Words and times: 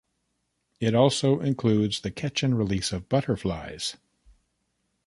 It 0.79 0.95
also 0.95 1.41
includes 1.41 2.01
the 2.01 2.09
"catch 2.09 2.41
and 2.41 2.57
release" 2.57 2.91
of 2.91 3.07
butterflies. 3.07 3.97